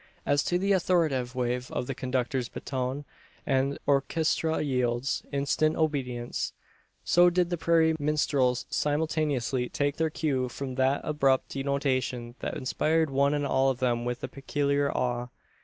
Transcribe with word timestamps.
As 0.25 0.41
to 0.45 0.57
the 0.57 0.71
authoritative 0.71 1.35
wave 1.35 1.69
of 1.69 1.85
the 1.85 1.93
conductor's 1.93 2.49
baton 2.49 3.05
the 3.45 3.77
orchestra 3.85 4.59
yields 4.61 5.21
instant 5.31 5.75
obedience, 5.75 6.53
so 7.05 7.29
did 7.29 7.51
the 7.51 7.57
prairie 7.59 7.95
minstrels 7.99 8.65
simultaneously 8.71 9.69
take 9.69 9.97
their 9.97 10.09
cue 10.09 10.49
from 10.49 10.73
that 10.73 11.01
abrupt 11.03 11.49
detonation, 11.49 12.33
that 12.39 12.57
inspired 12.57 13.11
one 13.11 13.35
and 13.35 13.45
all 13.45 13.69
of 13.69 13.77
them 13.77 14.03
with 14.03 14.23
a 14.23 14.27
peculiar 14.27 14.91
awe. 14.91 15.27